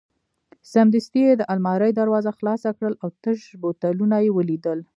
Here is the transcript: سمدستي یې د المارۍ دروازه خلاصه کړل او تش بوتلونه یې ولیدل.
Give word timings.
سمدستي 0.71 1.21
یې 1.27 1.33
د 1.37 1.41
المارۍ 1.53 1.91
دروازه 1.95 2.31
خلاصه 2.37 2.69
کړل 2.77 2.93
او 3.03 3.09
تش 3.23 3.39
بوتلونه 3.61 4.17
یې 4.25 4.31
ولیدل. 4.37 4.79